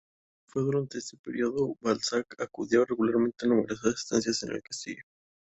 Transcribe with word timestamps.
Fue 0.47 0.63
durante 0.63 0.97
este 0.97 1.15
período 1.17 1.75
cuando 1.79 1.99
Balzac 1.99 2.41
acudía 2.41 2.83
regularmente 2.83 3.45
a 3.45 3.49
numerosas 3.49 3.93
estancias 3.93 4.41
en 4.41 4.51
el 4.53 4.63
castillo. 4.63 5.03